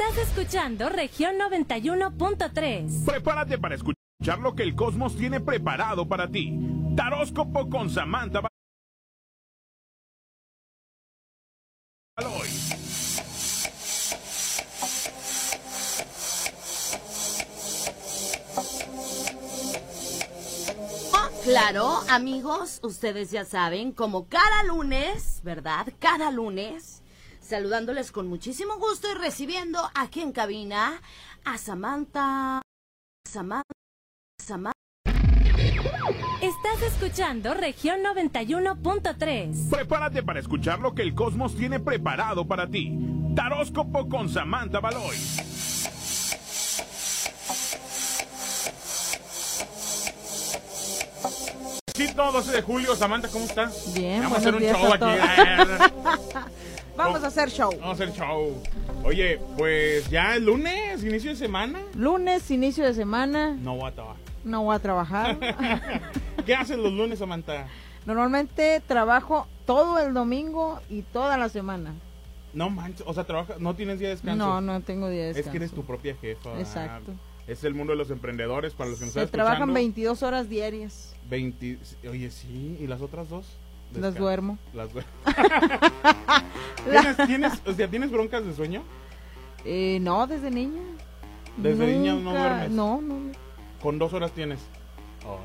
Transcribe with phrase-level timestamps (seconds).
[0.00, 3.04] Estás escuchando región 91.3.
[3.04, 6.58] Prepárate para escuchar lo que el cosmos tiene preparado para ti.
[6.96, 8.40] Taróscopo con Samantha
[12.16, 12.48] Baloy.
[21.44, 25.88] Claro, amigos, ustedes ya saben, como cada lunes, ¿verdad?
[25.98, 27.02] Cada lunes,
[27.50, 31.02] saludándoles con muchísimo gusto y recibiendo aquí en cabina
[31.44, 32.62] a Samantha.
[33.28, 33.72] Samantha.
[34.40, 34.78] Samantha.
[36.40, 39.68] Estás escuchando región 91.3.
[39.68, 42.96] Prepárate para escuchar lo que el cosmos tiene preparado para ti.
[43.34, 45.16] Taróscopo con Samantha Baloy.
[51.94, 52.94] Sí, todo 12 de julio.
[52.94, 53.92] Samantha, ¿cómo estás?
[53.92, 56.50] Bien, Vamos a hacer un show a aquí.
[57.04, 57.70] Vamos a hacer show.
[57.80, 58.62] Vamos a hacer show.
[59.04, 61.80] Oye, pues ya es lunes, inicio de semana.
[61.94, 64.20] Lunes, inicio de semana, No voy a trabajar.
[64.44, 65.38] no voy a trabajar.
[66.46, 67.66] ¿Qué haces los lunes, Samantha?
[68.06, 71.94] Normalmente trabajo todo el domingo y toda la semana.
[72.52, 74.44] No manches, o sea, trabaja, no tienes día de descanso.
[74.44, 75.52] No, no tengo día de Es descanso.
[75.52, 76.58] que eres tu propia jefa.
[76.58, 77.12] Exacto.
[77.46, 79.74] Es el mundo de los emprendedores, para los que nos Se están trabajan escuchando.
[79.74, 81.14] 22 horas diarias.
[81.28, 83.46] 20 Oye, sí, ¿y las otras dos?
[83.94, 84.58] Las duermo.
[84.72, 85.10] Las duermo.
[86.90, 88.82] ¿Tienes, tienes, o sea, ¿tienes broncas de sueño?
[89.64, 90.80] Eh, no, desde niña.
[91.56, 92.70] Desde niña no Nunca- duermes.
[92.70, 93.32] No, no.
[93.82, 94.60] Con dos horas tienes.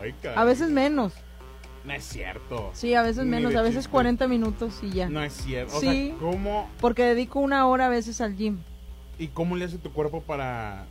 [0.02, 0.38] Ay, caray.
[0.38, 1.14] A veces menos.
[1.84, 2.72] No es cierto.
[2.74, 3.54] Sí, a veces menos.
[3.56, 3.92] A veces chiste.
[3.92, 5.10] 40 minutos y ya.
[5.10, 5.76] No es cierto.
[5.78, 6.08] O Sí.
[6.10, 8.60] sea, ¿cómo, Porque dedico una hora a veces al gym.
[9.18, 10.86] ¿y cómo le hace tu cuerpo para,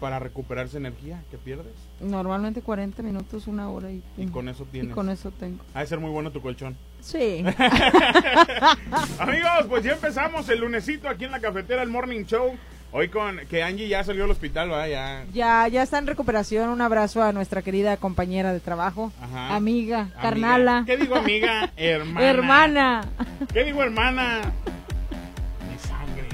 [0.00, 1.72] para recuperar esa energía que pierdes?
[2.00, 4.94] Normalmente 40 minutos, una hora y, Y con eso y tienes.
[4.94, 5.64] con eso tengo.
[5.74, 6.76] Ha de ser muy bueno tu colchón.
[7.00, 7.44] Sí.
[9.18, 12.56] Amigos, pues ya empezamos el lunesito aquí en la cafetera, el Morning Show.
[12.90, 14.88] Hoy con que Angie ya salió al hospital, ¿va?
[14.88, 15.26] Ya.
[15.34, 16.70] Ya, ya está en recuperación.
[16.70, 19.54] Un abrazo a nuestra querida compañera de trabajo, Ajá.
[19.54, 20.20] amiga, Amiga.
[20.22, 21.70] carnala, ¿Qué digo amiga?
[21.76, 22.26] Hermana.
[22.26, 23.00] hermana.
[23.52, 24.40] ¿Qué digo hermana?
[25.70, 26.28] Mi sangre.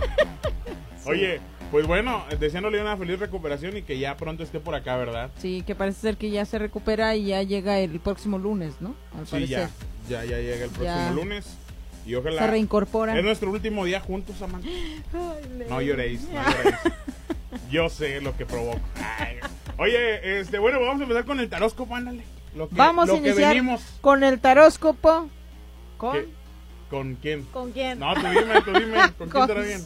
[1.06, 1.41] Oye,
[1.75, 5.33] pues bueno, deseándole una feliz recuperación y que ya pronto esté por acá, ¿verdad?
[5.39, 8.95] Sí, que parece ser que ya se recupera y ya llega el próximo lunes, ¿no?
[9.19, 9.69] Al Sí, parecer.
[10.09, 10.23] ya.
[10.23, 11.11] Ya, ya llega el próximo Ya.
[11.11, 11.57] lunes.
[12.07, 12.43] Y ojalá.
[12.43, 13.19] Se reincorpora.
[13.19, 14.69] Es nuestro último día juntos, Samantha.
[15.12, 15.67] Ay.
[15.69, 16.77] No lloréis, no lloréis.
[17.73, 18.79] Yo sé lo que provoco.
[19.19, 19.39] Ay.
[19.77, 22.23] Oye, este, bueno, vamos a empezar con el taróscopo, ándale.
[22.55, 23.83] Lo que, Vamos lo a que iniciar venimos.
[24.01, 25.29] con el taróscopo.
[25.97, 26.12] ¿Con?
[26.12, 26.29] ¿Qué?
[26.94, 27.43] ¿Con quién?
[27.47, 27.99] ¿Con quién?
[27.99, 28.99] No, tú dime, tú dime.
[29.19, 29.82] ¿Con quién Con- estará bien?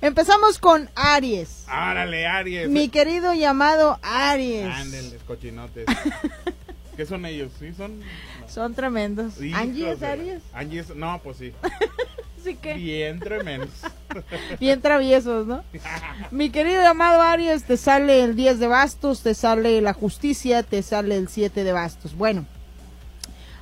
[0.00, 1.64] Empezamos con Aries.
[1.68, 2.70] Árale, Aries.
[2.70, 4.64] Mi querido llamado Aries.
[4.72, 5.84] Ándeles, cochinotes.
[6.96, 7.52] ¿Qué son ellos?
[7.58, 7.98] ¿Sí son?
[8.00, 8.06] No.
[8.48, 9.34] Son tremendos.
[9.52, 10.42] Angie es Aries.
[10.54, 10.96] Angie es...
[10.96, 11.52] No, pues sí.
[12.40, 13.68] Así que Bien tremendos.
[14.58, 15.62] bien traviesos, ¿no?
[16.30, 20.82] Mi querido amado Aries, te sale el 10 de bastos, te sale la justicia, te
[20.82, 22.16] sale el 7 de bastos.
[22.16, 22.46] Bueno,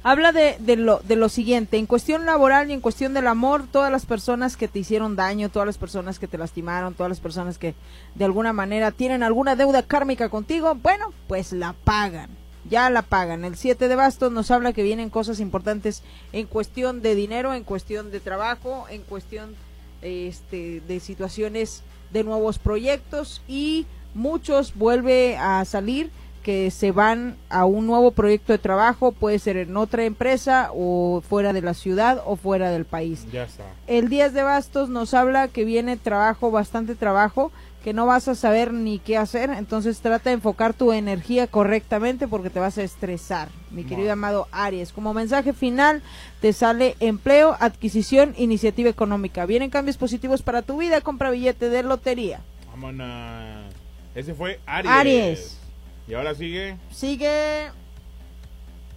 [0.07, 3.65] habla de, de lo, de lo siguiente, en cuestión laboral y en cuestión del amor,
[3.73, 7.19] todas las personas que te hicieron daño, todas las personas que te lastimaron, todas las
[7.19, 7.75] personas que
[8.15, 12.31] de alguna manera tienen alguna deuda kármica contigo, bueno, pues la pagan.
[12.71, 13.45] Ya la pagan.
[13.45, 17.65] El 7 de bastos nos habla que vienen cosas importantes en cuestión de dinero, en
[17.65, 19.57] cuestión de trabajo, en cuestión
[20.03, 26.13] este, de situaciones de nuevos proyectos y muchos vuelve a salir
[26.47, 31.21] que se van a un nuevo proyecto de trabajo, puede ser en otra empresa o
[31.29, 33.27] fuera de la ciudad o fuera del país.
[33.33, 33.65] Ya está.
[33.89, 37.51] El 10 de bastos nos habla que viene trabajo, bastante trabajo,
[37.83, 42.29] que no vas a saber ni qué hacer, entonces trata de enfocar tu energía correctamente
[42.29, 44.93] porque te vas a estresar, mi querido amado Aries.
[44.93, 46.01] Como mensaje final
[46.41, 49.47] te sale empleo, adquisición, iniciativa económica.
[49.47, 52.39] Vienen cambios positivos para tu vida, compra billete de lotería.
[52.69, 53.75] Vámonos.
[54.15, 54.93] Ese fue Aries.
[54.93, 55.66] Aries.
[56.09, 56.77] Y ahora sigue...
[56.93, 57.71] Sigue...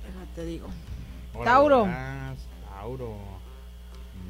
[0.06, 0.68] Déjate digo.
[1.44, 1.88] Tauro.
[2.70, 3.16] Tauro.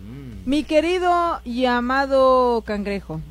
[0.03, 0.49] Mm.
[0.49, 3.21] Mi querido llamado cangrejo.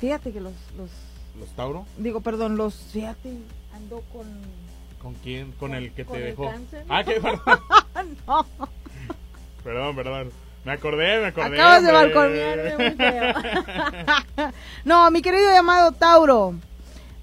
[0.00, 0.90] Fíjate que los, los
[1.38, 1.86] ¿Los Tauro?
[1.98, 3.32] digo, perdón, los, fíjate,
[3.74, 4.26] ando con
[5.02, 5.52] ¿Con quién?
[5.52, 6.50] Con el que Con te el dejó.
[6.50, 6.84] cáncer.
[6.88, 7.40] Ah, qué perdón.
[8.26, 8.46] no,
[9.62, 10.30] perdón, perdón.
[10.64, 11.60] Me acordé, me acordé.
[11.60, 13.34] acabas de balconearme muy feo.
[14.84, 16.54] no, mi querido llamado Tauro.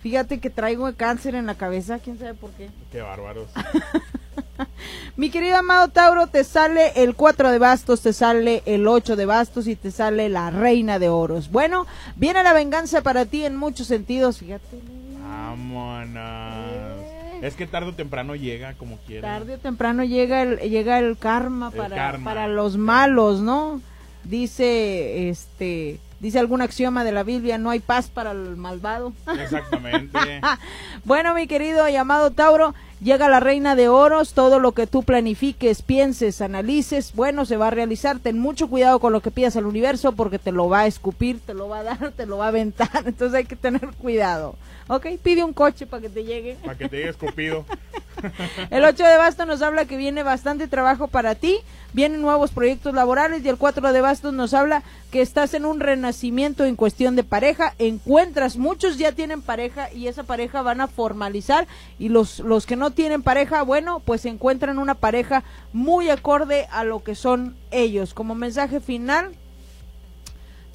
[0.01, 2.69] Fíjate que traigo cáncer en la cabeza, quién sabe por qué.
[2.92, 3.50] Qué bárbaros.
[5.15, 9.25] Mi querido amado Tauro, te sale el 4 de bastos, te sale el 8 de
[9.25, 11.51] bastos y te sale la reina de oros.
[11.51, 14.80] Bueno, viene la venganza para ti en muchos sentidos, fíjate.
[15.21, 17.06] Vámonos.
[17.42, 19.27] Es que tarde o temprano llega como quiera.
[19.27, 22.24] Tarde o temprano llega el, llega el karma El para, karma.
[22.24, 23.81] para los malos, ¿no?
[24.24, 29.12] Dice este Dice algún axioma de la Biblia, no hay paz para el malvado.
[29.42, 30.20] Exactamente.
[31.04, 35.81] bueno, mi querido llamado Tauro, llega la reina de oros, todo lo que tú planifiques,
[35.81, 38.19] pienses, analices, bueno, se va a realizar.
[38.19, 41.39] Ten mucho cuidado con lo que pidas al universo porque te lo va a escupir,
[41.39, 43.03] te lo va a dar, te lo va a aventar.
[43.06, 44.56] Entonces hay que tener cuidado.
[44.88, 46.57] Ok, pide un coche para que te llegue.
[46.63, 47.65] Para que te llegue escupido.
[48.69, 51.59] El 8 de bastos nos habla que viene bastante trabajo para ti,
[51.94, 55.80] vienen nuevos proyectos laborales y el 4 de bastos nos habla que estás en un
[55.80, 60.88] renacimiento en cuestión de pareja, encuentras, muchos ya tienen pareja y esa pareja van a
[60.88, 61.68] formalizar
[62.00, 65.44] y los, los que no tienen pareja, bueno, pues encuentran una pareja
[65.74, 68.14] muy acorde a lo que son ellos.
[68.14, 69.32] Como mensaje final,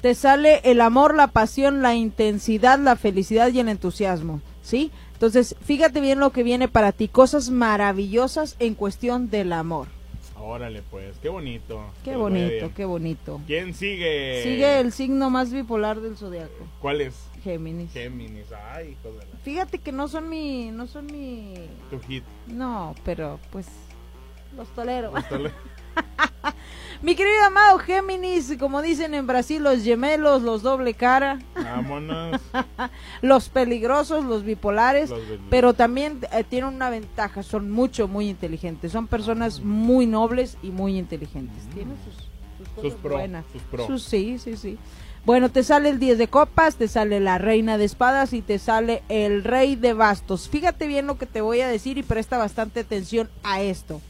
[0.01, 4.91] te sale el amor, la pasión, la intensidad, la felicidad y el entusiasmo, ¿sí?
[5.13, 9.96] Entonces, fíjate bien lo que viene para ti, cosas maravillosas en cuestión del amor.
[10.39, 11.83] Órale, pues, qué bonito.
[12.03, 13.41] Qué bonito, qué bonito.
[13.47, 14.41] ¿Quién sigue?
[14.43, 16.67] Sigue el signo más bipolar del zodiaco.
[16.79, 17.27] ¿Cuál es?
[17.43, 17.91] Géminis.
[17.91, 19.37] Géminis, ay, hijo de la...
[19.43, 21.55] Fíjate que no son mi, no son mi...
[21.89, 22.23] Tu hit.
[22.47, 23.67] No, pero pues
[24.55, 25.11] los tolero.
[25.11, 25.55] Los tolero.
[27.01, 31.39] Mi querido amado Géminis, como dicen en Brasil, los gemelos, los doble cara.
[31.55, 32.41] Vámonos.
[33.21, 35.11] los peligrosos, los bipolares.
[35.49, 38.91] pero también eh, tienen una ventaja, son mucho, muy inteligentes.
[38.91, 41.65] Son personas muy nobles y muy inteligentes.
[41.65, 41.73] Mm.
[41.73, 42.15] Tienen sus,
[42.57, 43.45] sus cosas buenas.
[43.51, 44.03] Sus pros.
[44.03, 44.77] sí, sí, sí.
[45.23, 48.59] Bueno, te sale el 10 de copas, te sale la reina de espadas y te
[48.59, 50.47] sale el rey de bastos.
[50.47, 54.01] Fíjate bien lo que te voy a decir y presta bastante atención a esto.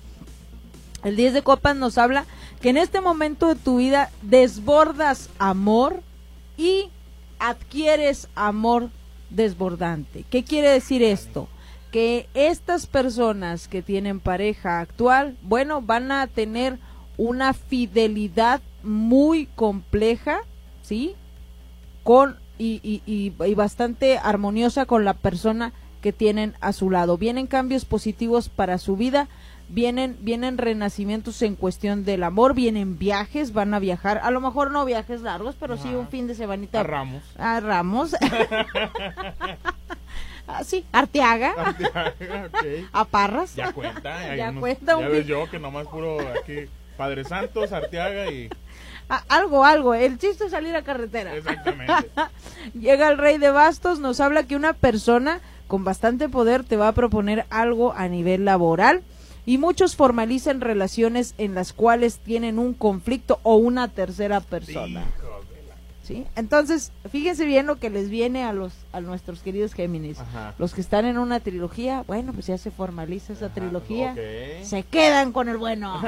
[1.03, 2.25] El 10 de copas nos habla
[2.61, 6.01] que en este momento de tu vida desbordas amor
[6.57, 6.89] y
[7.39, 8.89] adquieres amor
[9.29, 10.25] desbordante.
[10.29, 11.47] ¿Qué quiere decir esto?
[11.91, 16.79] Que estas personas que tienen pareja actual, bueno, van a tener
[17.17, 20.39] una fidelidad muy compleja,
[20.81, 21.15] ¿sí?
[22.03, 27.17] Con y, y, y, bastante armoniosa con la persona que tienen a su lado.
[27.17, 29.27] Vienen cambios positivos para su vida
[29.69, 34.71] vienen vienen renacimientos en cuestión del amor, vienen viajes, van a viajar, a lo mejor
[34.71, 36.79] no viajes largos, pero sí un fin de semanita.
[36.79, 37.23] A Ramos.
[37.37, 38.15] A Ramos.
[40.47, 41.53] ah, sí, Arteaga.
[41.57, 42.13] Arteaga
[42.93, 43.55] A Parras.
[43.55, 44.35] Ya cuenta.
[44.35, 44.99] ya cuenta.
[44.99, 46.65] Ya ves yo que nomás puro aquí,
[46.95, 48.49] Padre Santos, Arteaga y...
[49.27, 49.93] algo, algo.
[49.93, 51.35] El chiste es salir a carretera.
[51.35, 52.09] Exactamente.
[52.73, 56.87] Llega el rey de bastos, nos habla que una persona con bastante poder te va
[56.87, 59.03] a proponer algo a nivel laboral
[59.47, 65.05] y muchos formalizan relaciones en las cuales tienen un conflicto o una tercera persona.
[66.03, 66.25] ¿Sí?
[66.35, 70.17] Entonces, fíjense bien lo que les viene a los a nuestros queridos Géminis.
[70.57, 74.15] Los que están en una trilogía, bueno, pues ya se formaliza esa trilogía.
[74.63, 76.01] Se quedan con el bueno.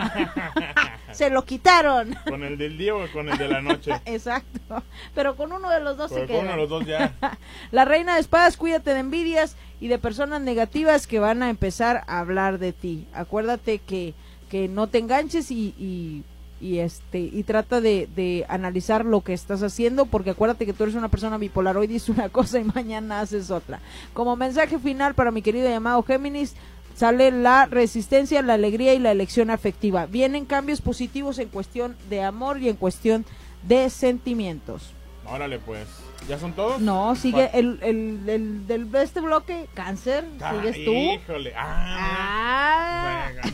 [1.12, 2.16] se lo quitaron.
[2.28, 3.94] ¿Con el del día o con el de la noche?
[4.06, 4.84] Exacto.
[5.16, 6.28] Pero con uno de los dos se quedan.
[6.28, 7.16] Con uno de los dos ya.
[7.72, 12.04] la reina de espadas, cuídate de envidias y de personas negativas que van a empezar
[12.08, 13.08] a hablar de ti.
[13.14, 14.14] Acuérdate que,
[14.50, 16.24] que no te enganches y
[16.62, 20.84] y este y trata de, de, analizar lo que estás haciendo porque acuérdate que tú
[20.84, 21.78] eres una persona bipolar.
[21.78, 23.80] Hoy dices una cosa y mañana haces otra.
[24.14, 26.56] Como mensaje final para mi querido llamado Géminis
[26.96, 30.06] sale la resistencia la alegría y la elección afectiva.
[30.06, 33.26] Vienen cambios positivos en cuestión de amor y en cuestión
[33.68, 34.94] de sentimientos
[35.30, 35.88] órale pues
[36.28, 36.82] ¿Ya son todos?
[36.82, 40.92] No, sigue el, el, el, del de este bloque, cáncer, sigues tú.
[40.92, 43.32] Híjole, ah.
[43.34, 43.50] ah.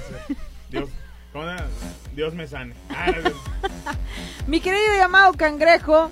[0.70, 0.90] Dios,
[2.14, 2.74] Dios me sane.
[2.90, 3.14] Ah,
[4.48, 6.10] Mi querido llamado cangrejo,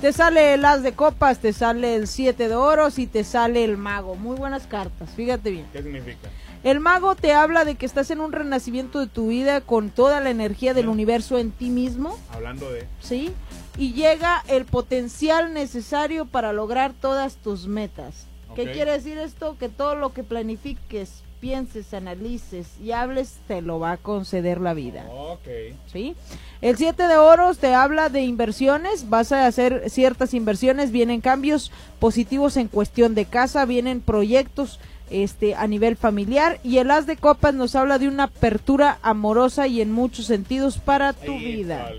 [0.00, 3.64] te sale el as de copas, te sale el siete de oros y te sale
[3.64, 4.14] el mago.
[4.14, 5.66] Muy buenas cartas, fíjate bien.
[5.72, 6.28] ¿Qué significa?
[6.66, 10.18] El mago te habla de que estás en un renacimiento de tu vida con toda
[10.18, 12.18] la energía del universo en ti mismo.
[12.32, 12.88] Hablando de...
[12.98, 13.32] Sí.
[13.78, 18.26] Y llega el potencial necesario para lograr todas tus metas.
[18.56, 19.56] ¿Qué quiere decir esto?
[19.56, 24.74] Que todo lo que planifiques, pienses, analices y hables, te lo va a conceder la
[24.74, 25.04] vida.
[25.08, 25.46] Ok.
[25.92, 26.16] ¿Sí?
[26.62, 31.70] El 7 de oros te habla de inversiones, vas a hacer ciertas inversiones, vienen cambios
[32.00, 37.16] positivos en cuestión de casa, vienen proyectos este a nivel familiar y el as de
[37.16, 41.90] copas nos habla de una apertura amorosa y en muchos sentidos para tu vida.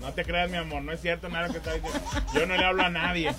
[0.00, 2.00] no, te creas mi amor, no es cierto nada que está diciendo.
[2.34, 3.32] Yo no le hablo a nadie.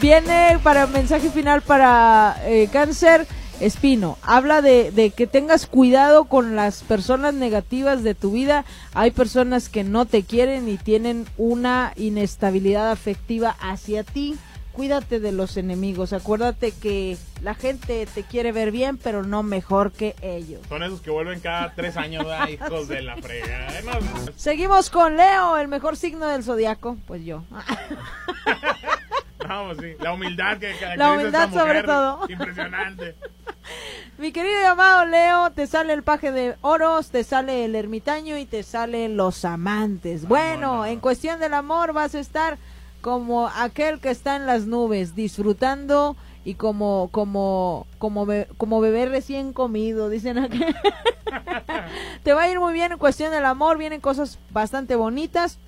[0.00, 3.26] Viene para mensaje final para eh, cáncer.
[3.60, 8.64] Espino, habla de, de, que tengas cuidado con las personas negativas de tu vida.
[8.92, 14.36] Hay personas que no te quieren y tienen una inestabilidad afectiva hacia ti.
[14.72, 16.12] Cuídate de los enemigos.
[16.12, 20.60] Acuérdate que la gente te quiere ver bien, pero no mejor que ellos.
[20.68, 23.68] Son esos que vuelven cada tres años, hijos de la frega.
[23.84, 23.92] No,
[24.36, 26.96] Seguimos con Leo, el mejor signo del zodiaco.
[27.06, 27.44] Pues yo.
[29.48, 29.96] no, pues sí.
[30.00, 32.26] La humildad que caracteriza La humildad esta sobre mujer, todo.
[32.28, 33.14] Impresionante.
[34.18, 38.36] Mi querido y amado Leo, te sale el paje de oros, te sale el ermitaño
[38.36, 40.26] y te salen los amantes.
[40.26, 40.86] Bueno, Vámonos.
[40.88, 42.58] en cuestión del amor vas a estar
[43.02, 49.04] como aquel que está en las nubes, disfrutando y como como como be- como bebé
[49.06, 50.56] recién comido, dicen acá.
[52.22, 55.58] te va a ir muy bien en cuestión del amor, vienen cosas bastante bonitas.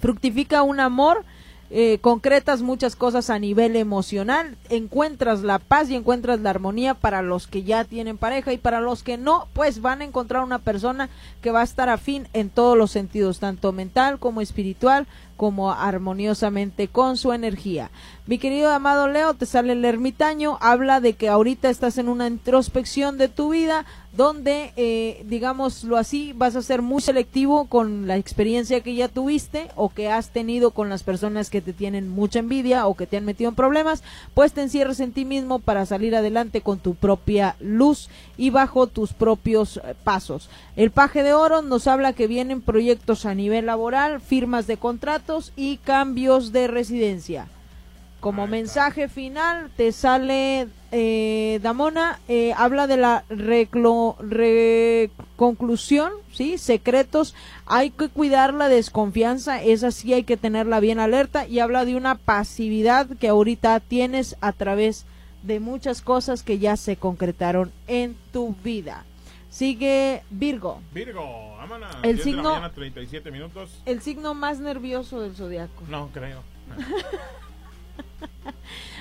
[0.00, 1.24] Fructifica un amor
[1.70, 7.22] eh, concretas muchas cosas a nivel emocional, encuentras la paz y encuentras la armonía para
[7.22, 10.58] los que ya tienen pareja y para los que no, pues van a encontrar una
[10.60, 11.08] persona
[11.40, 15.06] que va a estar afín en todos los sentidos, tanto mental como espiritual,
[15.36, 17.90] como armoniosamente con su energía.
[18.26, 22.26] Mi querido amado Leo, te sale el ermitaño, habla de que ahorita estás en una
[22.26, 23.84] introspección de tu vida
[24.16, 29.68] donde, eh, digámoslo así, vas a ser muy selectivo con la experiencia que ya tuviste
[29.74, 33.16] o que has tenido con las personas que te tienen mucha envidia o que te
[33.16, 36.94] han metido en problemas, pues te encierres en ti mismo para salir adelante con tu
[36.94, 40.48] propia luz y bajo tus propios eh, pasos.
[40.76, 45.52] El paje de oro nos habla que vienen proyectos a nivel laboral, firmas de contratos
[45.54, 47.46] y cambios de residencia.
[48.18, 56.58] Como mensaje final te sale eh, Damona, eh, habla de la reconclusión, ¿sí?
[56.58, 61.84] Secretos, hay que cuidar la desconfianza, esa sí hay que tenerla bien alerta y habla
[61.84, 65.06] de una pasividad que ahorita tienes a través
[65.44, 69.04] de muchas cosas que ya se concretaron en tu vida.
[69.54, 71.94] Sigue Virgo, Virgo, vámonos.
[72.02, 73.70] El 10 de la signo- mañana, 37 minutos.
[73.86, 75.84] el signo más nervioso del zodiaco.
[75.88, 76.42] No, creo.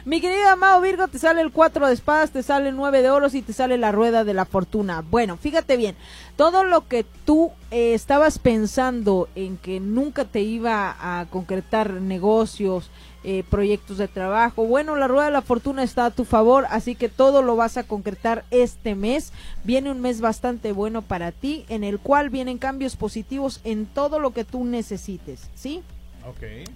[0.06, 3.10] Mi querido amado Virgo, te sale el 4 de espadas, te sale el 9 de
[3.10, 5.02] oros y te sale la rueda de la fortuna.
[5.02, 5.96] Bueno, fíjate bien,
[6.36, 12.92] todo lo que tú eh, estabas pensando en que nunca te iba a concretar negocios,
[13.24, 16.96] eh, proyectos de trabajo, bueno, la rueda de la fortuna está a tu favor, así
[16.96, 19.32] que todo lo vas a concretar este mes.
[19.64, 24.20] Viene un mes bastante bueno para ti, en el cual vienen cambios positivos en todo
[24.20, 25.82] lo que tú necesites, ¿sí?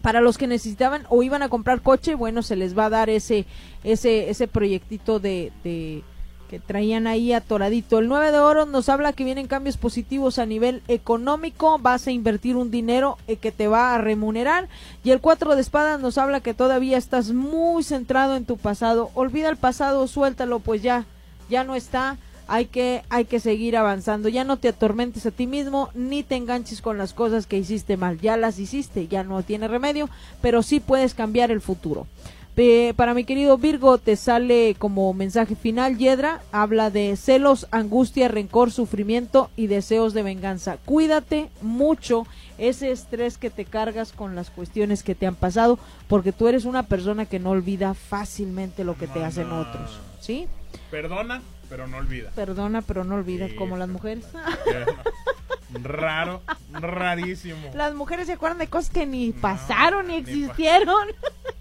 [0.02, 3.10] Para los que necesitaban o iban a comprar coche, bueno, se les va a dar
[3.10, 3.46] ese
[3.84, 6.04] ese ese proyectito de, de
[6.50, 8.00] que traían ahí atoradito.
[8.00, 12.12] El 9 de oro nos habla que vienen cambios positivos a nivel económico, vas a
[12.12, 14.68] invertir un dinero eh, que te va a remunerar
[15.04, 19.12] y el 4 de espadas nos habla que todavía estás muy centrado en tu pasado.
[19.14, 21.06] Olvida el pasado, suéltalo, pues ya
[21.50, 22.18] ya no está.
[22.48, 24.30] Hay que, hay que seguir avanzando.
[24.30, 27.98] Ya no te atormentes a ti mismo ni te enganches con las cosas que hiciste
[27.98, 28.20] mal.
[28.20, 30.10] Ya las hiciste, ya no tiene remedio,
[30.42, 32.08] pero sí puedes cambiar el futuro.
[32.56, 38.30] Pe- para mi querido Virgo, te sale como mensaje final, Yedra, habla de celos, angustia,
[38.30, 40.78] rencor, sufrimiento y deseos de venganza.
[40.84, 42.26] Cuídate mucho
[42.58, 45.78] ese estrés que te cargas con las cuestiones que te han pasado,
[46.08, 50.00] porque tú eres una persona que no olvida fácilmente lo que te hacen otros.
[50.20, 50.48] ¿Sí?
[50.90, 52.32] Perdona, pero no olvida.
[52.32, 54.26] Perdona, pero no olvidas, Sí, como las mujeres.
[55.84, 57.72] Raro, rarísimo.
[57.74, 61.08] Las mujeres se acuerdan de cosas que ni No, pasaron ni existieron,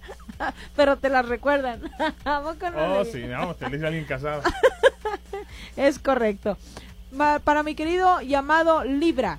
[0.76, 1.82] pero te las recuerdan.
[2.24, 4.42] ¿A poco no Oh, sí, vamos, te dice alguien casado.
[5.76, 6.56] Es correcto.
[7.44, 9.38] Para mi querido llamado Libra,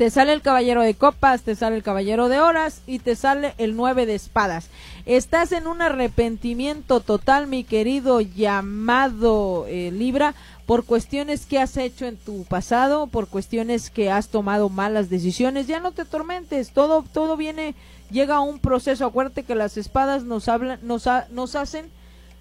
[0.00, 3.52] te sale el caballero de copas, te sale el caballero de horas y te sale
[3.58, 4.70] el nueve de espadas.
[5.04, 12.06] Estás en un arrepentimiento total, mi querido llamado eh, Libra, por cuestiones que has hecho
[12.06, 15.66] en tu pasado, por cuestiones que has tomado malas decisiones.
[15.66, 17.74] Ya no te atormentes, todo, todo viene,
[18.10, 19.04] llega a un proceso.
[19.04, 21.90] Acuérdate que las espadas nos hablan, nos, ha- nos hacen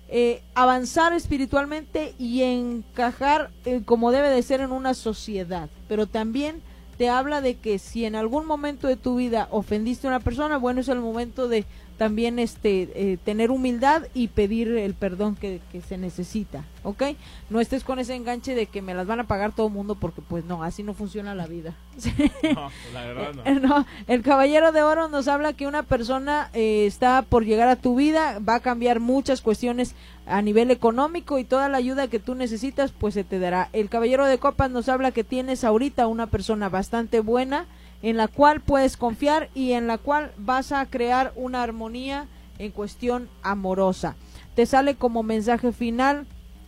[0.07, 5.67] eh, avanzar espiritualmente y encajar eh, como debe de ser en una sociedad.
[5.89, 6.61] Pero también
[6.99, 10.57] te habla de que si en algún momento de tu vida ofendiste a una persona,
[10.57, 11.65] bueno, es el momento de
[11.97, 17.03] también este eh, tener humildad y pedir el perdón que, que se necesita, ¿ok?
[17.49, 19.95] No estés con ese enganche de que me las van a pagar todo el mundo
[19.95, 21.73] porque pues no, así no funciona la vida.
[22.55, 23.43] No, la verdad no.
[23.45, 27.67] Eh, no, el caballero de oro nos habla que una persona eh, está por llegar
[27.67, 29.95] a tu vida, va a cambiar muchas cuestiones
[30.29, 33.69] a nivel económico y toda la ayuda que tú necesitas pues se te dará.
[33.73, 37.65] El caballero de copas nos habla que tienes ahorita una persona bastante buena
[38.01, 42.71] en la cual puedes confiar y en la cual vas a crear una armonía en
[42.71, 44.15] cuestión amorosa.
[44.55, 46.27] Te sale como mensaje final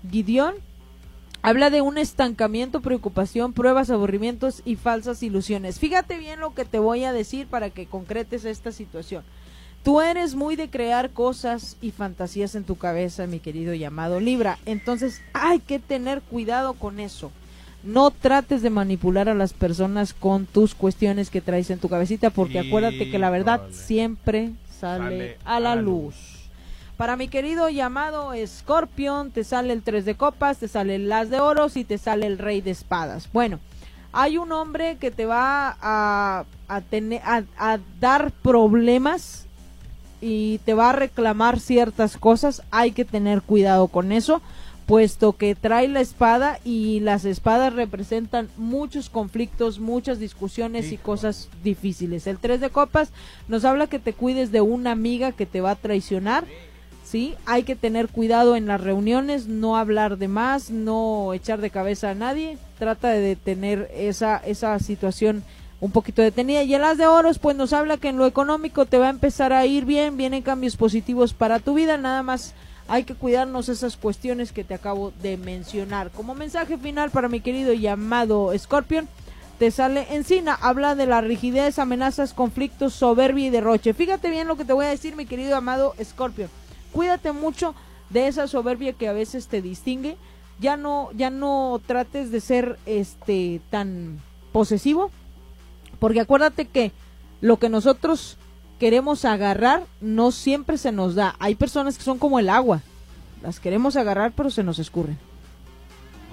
[0.10, 0.56] Gideón
[1.44, 5.80] Habla de un estancamiento, preocupación, pruebas, aburrimientos y falsas ilusiones.
[5.80, 9.24] Fíjate bien lo que te voy a decir para que concretes esta situación.
[9.84, 14.60] Tú eres muy de crear cosas y fantasías en tu cabeza, mi querido llamado Libra.
[14.68, 17.32] Entonces hay que tener cuidado con eso.
[17.84, 22.30] No trates de manipular a las personas con tus cuestiones que traes en tu cabecita,
[22.30, 26.16] porque acuérdate que la verdad siempre sale, Sale a la luz.
[26.96, 31.32] Para mi querido llamado Scorpion, te sale el 3 de copas, te sale el as
[31.32, 33.28] de oros y te sale el rey de espadas.
[33.34, 33.60] Bueno,
[34.12, 39.48] hay un hombre que te va a, a, tener, a, a dar problemas
[40.22, 42.62] y te va a reclamar ciertas cosas.
[42.72, 44.42] Hay que tener cuidado con eso,
[44.86, 51.50] puesto que trae la espada y las espadas representan muchos conflictos, muchas discusiones y cosas
[51.64, 52.28] difíciles.
[52.28, 53.12] El 3 de copas
[53.48, 56.46] nos habla que te cuides de una amiga que te va a traicionar.
[57.04, 57.36] ¿sí?
[57.46, 62.12] Hay que tener cuidado en las reuniones, no hablar de más, no echar de cabeza
[62.12, 62.58] a nadie.
[62.78, 65.44] Trata de tener esa, esa situación
[65.82, 66.64] un poquito detenida.
[66.64, 69.10] Y el as de oros, pues nos habla que en lo económico te va a
[69.10, 72.54] empezar a ir bien, vienen cambios positivos para tu vida, nada más
[72.88, 76.12] hay que cuidarnos esas cuestiones que te acabo de mencionar.
[76.12, 79.08] Como mensaje final para mi querido llamado Scorpion,
[79.60, 83.94] te sale encina, habla de la rigidez, amenazas, conflictos, soberbia y derroche.
[83.94, 86.50] Fíjate bien lo que te voy a decir, mi querido amado Scorpion.
[86.92, 87.76] Cuídate mucho
[88.10, 90.18] de esa soberbia que a veces te distingue.
[90.60, 94.20] Ya no, ya no trates de ser este tan
[94.52, 95.12] posesivo,
[96.02, 96.92] porque acuérdate que
[97.42, 98.38] lo que nosotros
[98.80, 101.36] queremos agarrar no siempre se nos da.
[101.38, 102.82] Hay personas que son como el agua.
[103.44, 105.20] Las queremos agarrar, pero se nos escurren.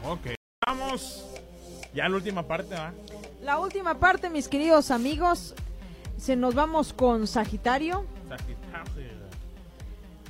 [0.06, 0.28] Ok.
[0.66, 1.22] Vamos.
[1.92, 2.94] Ya la última parte, ¿va?
[3.42, 5.54] La última parte, mis queridos amigos,
[6.16, 8.06] se nos vamos con Sagitario.
[8.26, 9.17] Sagitario.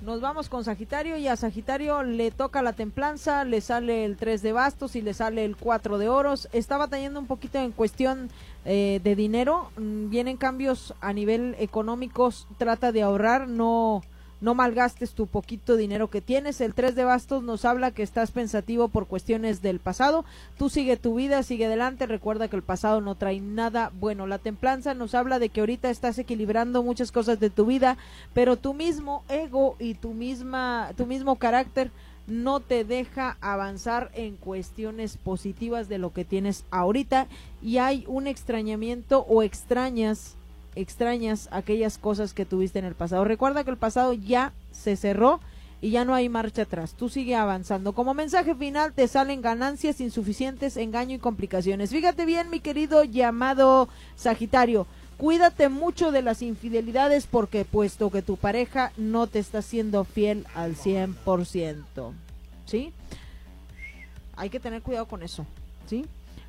[0.09, 4.41] Nos vamos con Sagitario y a Sagitario le toca la templanza, le sale el 3
[4.41, 6.49] de bastos y le sale el 4 de oros.
[6.53, 8.31] Está batallando un poquito en cuestión
[8.65, 9.71] eh, de dinero.
[9.77, 12.33] Mm, Vienen cambios a nivel económico.
[12.57, 14.01] Trata de ahorrar, no,
[14.41, 16.61] no malgastes tu poquito dinero que tienes.
[16.61, 20.25] El 3 de bastos nos habla que estás pensativo por cuestiones del pasado.
[20.57, 22.07] Tú sigue tu vida, sigue adelante.
[22.07, 24.27] Recuerda que el pasado no trae nada bueno.
[24.27, 27.97] La templanza nos habla de que ahorita estás equilibrando muchas cosas de tu vida,
[28.35, 31.91] pero tu mismo ego y tu misma, tu mismo carácter
[32.29, 37.27] no te deja avanzar en cuestiones positivas de lo que tienes ahorita
[37.63, 40.37] y hay un extrañamiento o extrañas
[40.79, 43.25] extrañas aquellas cosas que tuviste en el pasado.
[43.25, 45.41] Recuerda que el pasado ya se cerró
[45.81, 46.95] y ya no hay marcha atrás.
[46.95, 47.93] Tú sigue avanzando.
[47.93, 51.91] Como mensaje final te salen ganancias insuficientes, engaño y complicaciones.
[51.91, 54.87] Fíjate bien, mi querido llamado Sagitario.
[55.17, 60.47] Cuídate mucho de las infidelidades porque puesto que tu pareja no te está siendo fiel
[60.55, 62.13] al 100%.
[62.67, 62.93] ¿Sí?
[64.37, 65.45] Hay que tener cuidado con eso.
[65.89, 66.07] ¿Sí?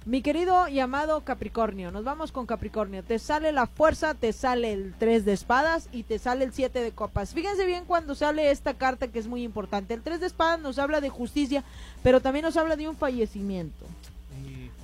[0.10, 3.04] Mi querido llamado Capricornio, nos vamos con Capricornio.
[3.04, 6.82] Te sale la fuerza, te sale el 3 de espadas y te sale el 7
[6.82, 7.36] de copas.
[7.36, 9.94] Fíjense bien cuando sale esta carta que es muy importante.
[9.94, 11.64] El 3 de espadas nos habla de justicia,
[12.02, 13.86] pero también nos habla de un fallecimiento.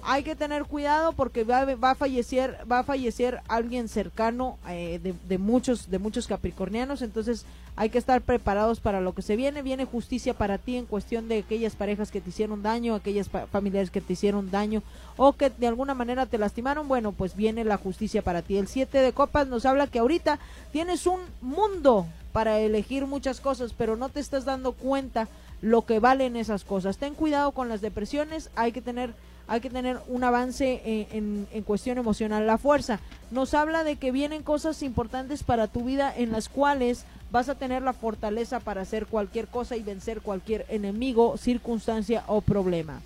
[0.03, 4.99] Hay que tener cuidado porque va, va a fallecer va a fallecer alguien cercano eh,
[5.01, 9.35] de, de muchos de muchos capricornianos entonces hay que estar preparados para lo que se
[9.35, 9.61] viene.
[9.61, 13.91] Viene justicia para ti en cuestión de aquellas parejas que te hicieron daño aquellas familiares
[13.91, 14.81] que te hicieron daño
[15.17, 16.87] o que de alguna manera te lastimaron.
[16.87, 18.57] Bueno pues viene la justicia para ti.
[18.57, 20.39] El 7 de copas nos habla que ahorita
[20.71, 25.27] tienes un mundo para elegir muchas cosas pero no te estás dando cuenta
[25.61, 26.97] lo que valen esas cosas.
[26.97, 28.49] Ten cuidado con las depresiones.
[28.55, 29.13] Hay que tener
[29.47, 32.47] hay que tener un avance en, en- en cuestión emocional.
[32.47, 37.05] La fuerza nos habla de que vienen cosas importantes para tu vida en las cuales
[37.35, 42.39] vas a tener la fortaleza para hacer cualquier cosa y vencer cualquier enemigo, circunstancia o
[42.39, 43.01] problema.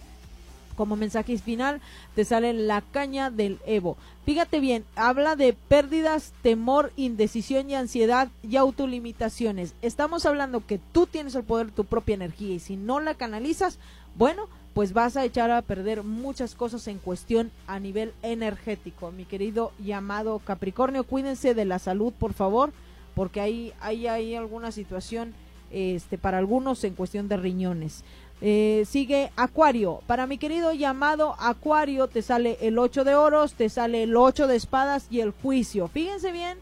[0.75, 1.81] Como mensaje final
[2.13, 3.97] te sale la caña del Evo.
[4.25, 9.73] Fíjate bien, habla de pérdidas, temor, indecisión y ansiedad y autolimitaciones.
[9.81, 13.15] Estamos hablando que tú tienes el poder de tu propia energía y si no la
[13.15, 13.79] canalizas,
[14.13, 19.09] bueno, pues vas a echar a perder muchas cosas en cuestión a nivel energético.
[19.09, 22.71] Mi querido llamado Capricornio, cuídense de la salud, por favor,
[23.19, 25.33] porque hay, hay, hay alguna situación
[25.71, 28.05] este, para algunos en cuestión de riñones.
[28.39, 29.99] Eh, sigue Acuario.
[30.07, 34.47] Para mi querido llamado Acuario, te sale el 8 de oros, te sale el 8
[34.47, 35.89] de espadas y el juicio.
[35.89, 36.59] Fíjense bien.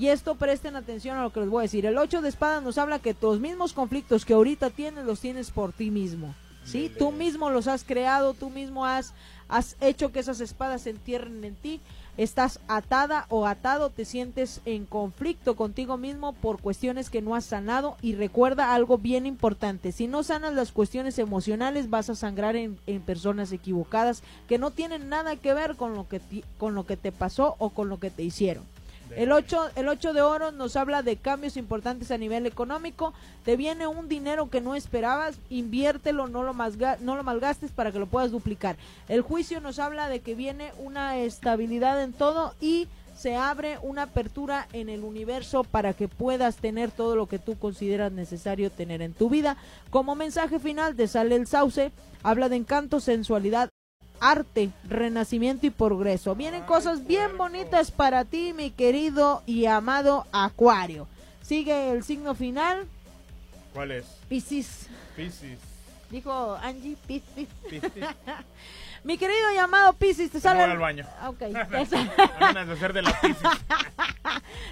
[0.00, 1.86] Y esto presten atención a lo que les voy a decir.
[1.86, 5.52] El 8 de espadas nos habla que los mismos conflictos que ahorita tienes los tienes
[5.52, 6.34] por ti mismo.
[6.64, 6.92] ¿Sí?
[6.98, 9.14] Tú mismo los has creado, tú mismo has,
[9.48, 11.80] has hecho que esas espadas se entierren en ti.
[12.20, 17.46] Estás atada o atado, te sientes en conflicto contigo mismo por cuestiones que no has
[17.46, 17.96] sanado.
[18.02, 22.76] Y recuerda algo bien importante: si no sanas las cuestiones emocionales, vas a sangrar en,
[23.06, 26.20] personas equivocadas que no tienen nada que ver con lo que,
[26.58, 28.64] con lo que te pasó o con lo que te hicieron.
[29.16, 33.12] El 8, el 8 de oro nos habla de cambios importantes a nivel económico.
[33.44, 37.98] Te viene un dinero que no esperabas, inviértelo, no lo, no lo malgastes para que
[37.98, 38.76] lo puedas duplicar.
[39.08, 44.04] El juicio nos habla de que viene una estabilidad en todo y se abre una
[44.04, 49.02] apertura en el universo para que puedas tener todo lo que tú consideras necesario tener
[49.02, 49.56] en tu vida.
[49.90, 51.92] Como mensaje final te sale el sauce,
[52.22, 53.68] habla de encanto, sensualidad,
[54.20, 56.34] arte, renacimiento y progreso.
[56.34, 61.08] Vienen cosas bien bonitas para ti, mi querido y amado Acuario.
[61.42, 62.86] Sigue el signo final.
[63.72, 64.04] ¿Cuál es?
[64.28, 64.86] Piscis.
[65.16, 65.58] Piscis.
[66.10, 67.48] Dijo Angie, Piscis.
[69.02, 70.62] Mi querido llamado Piscis, te sale.
[70.62, 71.06] al baño.
[71.26, 71.40] Ok.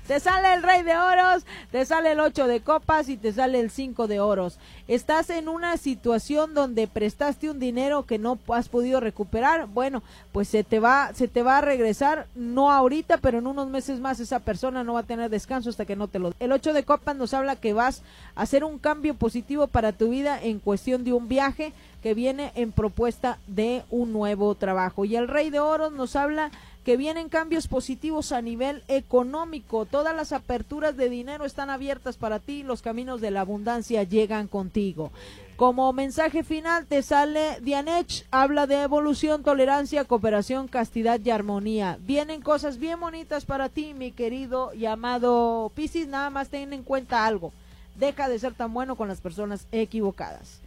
[0.07, 0.55] Te sale...
[0.55, 4.07] el rey de oros, te sale el 8 de copas y te sale el 5
[4.07, 4.59] de oros.
[4.87, 9.67] Estás en una situación donde prestaste un dinero que no has podido recuperar.
[9.67, 13.69] Bueno, pues se te va, se te va a regresar, no ahorita, pero en unos
[13.69, 16.33] meses más esa persona no va a tener descanso hasta que no te lo.
[16.41, 18.03] El 8 de copas nos habla que vas
[18.35, 22.53] a hacer un cambio positivo para tu vida en cuestión de un viaje que viene
[22.55, 25.05] en propuesta de un nuevo trabajo.
[25.05, 26.51] Y el Rey de Oro nos habla
[26.85, 29.85] que vienen cambios positivos a nivel económico.
[29.85, 34.49] Todas las aperturas de dinero están abiertas para ti, los caminos de la abundancia llegan
[34.49, 35.11] contigo.
[35.57, 41.99] Como mensaje final te sale Dianech, habla de evolución, tolerancia, cooperación, castidad y armonía.
[42.01, 46.85] Vienen cosas bien bonitas para ti, mi querido y amado Piscis, nada más ten en
[46.85, 47.53] cuenta algo.
[47.97, 50.61] Deja de ser tan bueno con las personas equivocadas.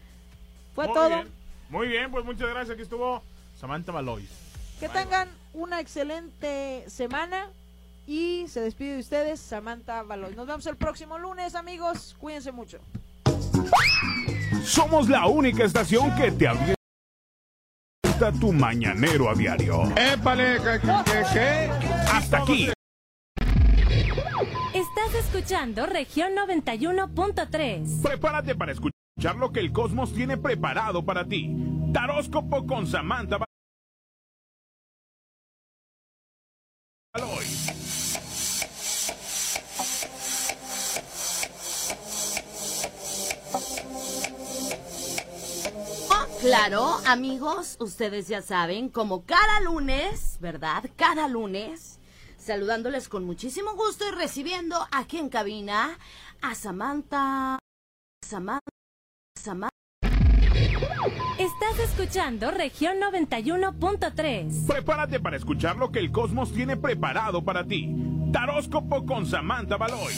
[0.85, 1.23] Fue todo.
[1.69, 2.71] Muy bien, pues muchas gracias.
[2.71, 3.23] Aquí estuvo
[3.59, 4.29] Samantha Valois.
[4.79, 7.49] Que tengan una excelente semana
[8.07, 10.35] y se despide de ustedes Samantha Valois.
[10.35, 12.15] Nos vemos el próximo lunes, amigos.
[12.19, 12.79] Cuídense mucho.
[14.63, 16.75] Somos la única estación que te abierta
[18.39, 19.83] tu mañanero a diario.
[19.95, 21.69] Épale, ¿qué,
[22.11, 22.69] Hasta aquí.
[24.73, 28.01] Estás escuchando región 91.3.
[28.01, 31.55] Prepárate para escuchar lo que el cosmos tiene preparado para ti.
[31.93, 33.37] Taróscopo con Samantha
[46.41, 50.89] Claro, amigos, ustedes ya saben, como cada lunes, ¿verdad?
[50.95, 51.99] Cada lunes,
[52.39, 55.99] saludándoles con muchísimo gusto y recibiendo aquí en cabina
[56.41, 57.59] a Samantha.
[58.25, 58.70] Samantha.
[61.39, 64.67] Estás escuchando región 91.3.
[64.67, 67.89] Prepárate para escuchar lo que el cosmos tiene preparado para ti.
[68.31, 70.13] Taróscopo con Samantha Baloy.